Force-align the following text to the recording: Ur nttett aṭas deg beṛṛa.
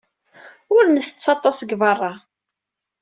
Ur 0.75 0.83
nttett 0.87 1.31
aṭas 1.35 1.57
deg 1.61 1.71
beṛṛa. 1.81 2.13